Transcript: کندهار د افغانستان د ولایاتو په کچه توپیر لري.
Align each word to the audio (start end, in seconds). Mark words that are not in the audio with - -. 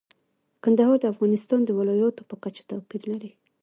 کندهار 0.63 0.95
د 0.99 1.05
افغانستان 1.13 1.59
د 1.65 1.69
ولایاتو 1.79 2.27
په 2.29 2.35
کچه 2.43 2.61
توپیر 2.69 3.01
لري. 3.11 3.31